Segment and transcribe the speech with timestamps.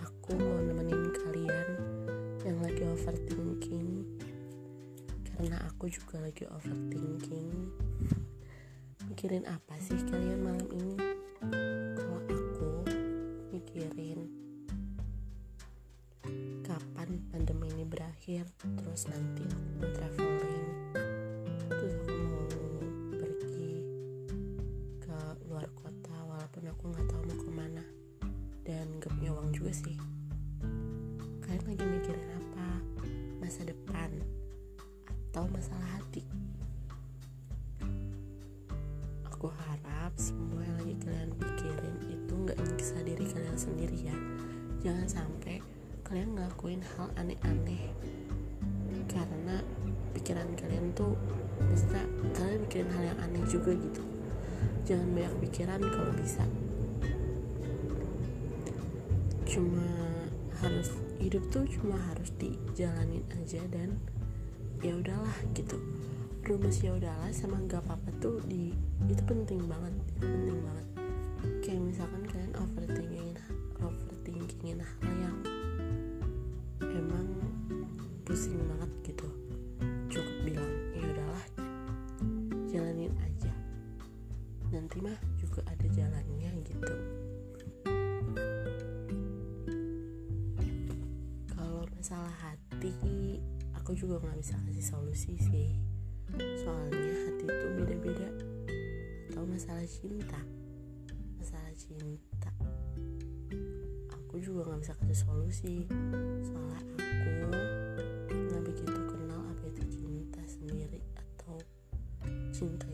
[0.00, 1.68] aku mau nemenin kalian
[2.44, 4.04] yang lagi overthinking.
[5.26, 7.48] Karena aku juga lagi overthinking.
[9.08, 10.96] Mikirin apa sih kalian malam ini?
[11.96, 12.70] Kalau aku
[13.50, 14.28] mikirin
[16.62, 18.44] kapan pandemi ini berakhir
[18.78, 20.59] terus nanti aku traveling.
[29.00, 29.96] Dan gak punya uang juga sih.
[31.40, 32.68] Kalian lagi mikirin apa?
[33.40, 34.12] Masa depan
[35.08, 36.20] atau masalah hati?
[39.24, 44.16] Aku harap semua yang lagi kalian pikirin itu nggak nyiksa diri kalian sendiri ya.
[44.84, 45.64] Jangan sampai
[46.04, 47.88] kalian ngelakuin hal aneh-aneh.
[49.08, 49.64] Karena
[50.12, 51.16] pikiran kalian tuh
[51.72, 52.04] bisa
[52.36, 54.04] kalian mikirin hal yang aneh juga gitu.
[54.84, 56.44] Jangan banyak pikiran kalau bisa
[59.50, 59.82] cuma
[60.62, 63.98] harus hidup tuh cuma harus dijalanin aja dan
[64.78, 65.74] ya udahlah gitu.
[66.46, 68.70] Rumus ya udahlah sama gak apa-apa tuh di
[69.10, 70.86] itu penting banget itu penting banget.
[71.66, 73.34] Kayak misalkan kalian overthinking
[73.82, 75.38] overthinkingin hal yang
[76.86, 77.28] emang
[78.22, 78.59] pusing
[92.00, 92.96] masalah hati
[93.76, 95.76] aku juga nggak bisa kasih solusi sih.
[96.32, 98.30] Soalnya hati itu beda-beda.
[99.28, 100.40] Atau masalah cinta.
[101.36, 102.48] Masalah cinta.
[104.16, 105.76] Aku juga nggak bisa kasih solusi.
[106.40, 107.52] Soalnya aku
[108.32, 111.60] nggak begitu kenal apa itu cinta sendiri atau
[112.48, 112.88] cinta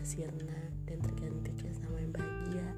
[0.00, 2.68] segera sirna dan tergantikan sama yang bahagia.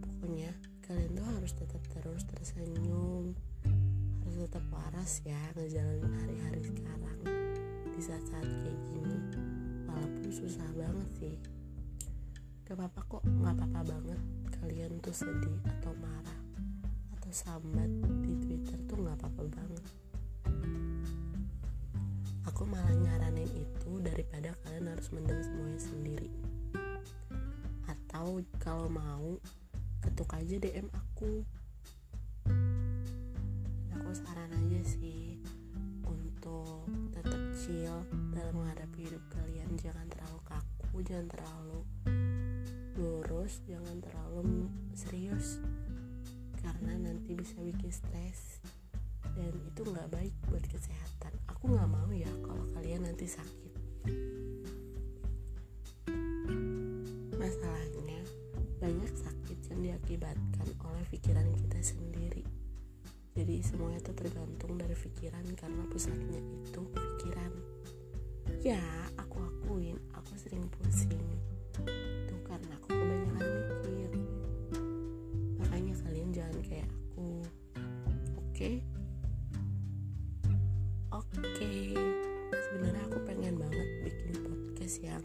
[0.00, 0.52] Pokoknya
[0.88, 3.36] kalian tuh harus tetap terus tersenyum
[4.24, 7.18] harus tetap waras ya ngejalanin hari-hari sekarang
[7.92, 9.18] di saat-saat kayak gini.
[9.84, 11.36] Walaupun susah banget sih.
[12.64, 14.20] Gak apa-apa kok gak apa-apa banget
[14.64, 16.40] kalian tuh sedih atau marah
[17.20, 17.92] atau sambat
[18.24, 19.84] di twitter tuh gak apa-apa banget
[22.54, 26.30] aku malah nyaranin itu daripada kalian harus mendem semuanya sendiri.
[27.90, 29.42] Atau kalau mau
[29.98, 31.42] ketuk aja DM aku.
[33.90, 35.42] Aku saran aja sih
[36.06, 39.74] untuk tetap chill dalam menghadapi hidup kalian.
[39.74, 41.82] Jangan terlalu kaku jangan terlalu
[42.94, 45.58] lurus jangan terlalu serius.
[46.62, 48.62] Karena nanti bisa bikin stres
[49.34, 51.34] dan itu nggak baik buat kesehatan.
[51.50, 53.72] Aku nggak mau ya kalau kalian nanti sakit.
[57.34, 58.20] Masalahnya
[58.78, 62.46] banyak sakit yang diakibatkan oleh pikiran kita sendiri.
[63.34, 67.52] Jadi semuanya itu tergantung dari pikiran karena pusatnya itu pikiran.
[68.62, 68.80] Ya
[69.18, 71.26] aku akuin aku sering pusing.
[71.74, 74.10] Itu karena aku kebanyakan mikir.
[75.58, 77.42] Makanya kalian jangan kayak aku.
[78.38, 78.93] Oke oke
[84.84, 85.24] podcast yang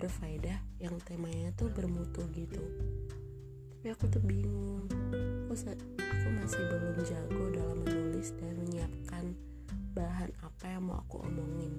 [0.00, 2.64] berfaedah yang temanya tuh bermutu gitu.
[3.76, 4.88] Tapi aku tuh bingung.
[5.44, 5.52] Aku,
[6.00, 9.36] aku masih belum jago dalam menulis dan menyiapkan
[9.92, 11.76] bahan apa yang mau aku omongin.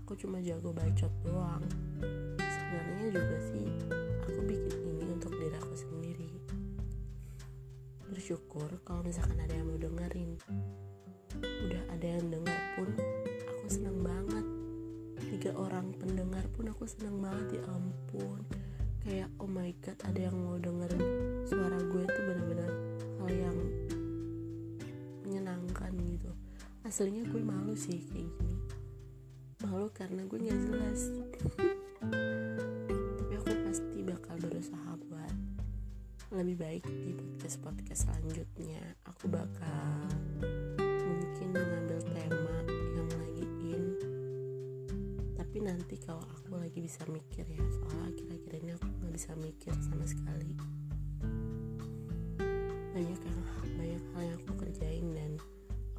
[0.00, 1.68] Aku cuma jago bacot doang.
[2.40, 3.68] Sebenarnya juga sih
[4.24, 6.32] aku bikin ini untuk diri aku sendiri.
[8.08, 10.40] Bersyukur kalau misalkan ada yang mau dengerin.
[11.44, 12.88] Udah ada yang dengar pun
[13.52, 14.59] aku seneng banget
[15.28, 18.40] tiga orang pendengar pun aku seneng banget ya ampun.
[19.00, 21.04] Kayak oh my god ada yang mau dengerin
[21.48, 22.72] suara gue tuh bener-bener
[23.20, 23.58] hal yang
[25.24, 26.32] menyenangkan gitu.
[26.84, 28.56] Aslinya gue malu sih kayak gini.
[29.64, 31.00] Malu karena gue nggak jelas.
[33.20, 35.36] Tapi aku pasti bakal berusaha buat
[36.30, 38.78] lebih baik di podcast podcast selanjutnya.
[39.10, 40.06] Aku bakal
[40.78, 41.89] mungkin mengambil
[45.70, 50.02] nanti kalau aku lagi bisa mikir ya soalnya akhir-akhir ini aku nggak bisa mikir sama
[50.02, 50.58] sekali.
[52.90, 53.40] Banyak yang
[53.78, 55.32] banyak hal yang aku kerjain dan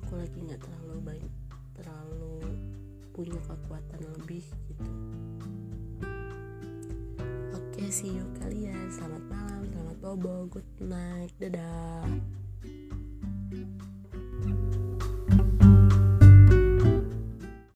[0.03, 1.33] aku lagi nggak terlalu banyak
[1.79, 2.35] terlalu
[3.15, 4.91] punya kekuatan lebih gitu.
[7.55, 8.91] Oke see you kalian.
[8.91, 12.11] Selamat malam selamat bobo good night dadah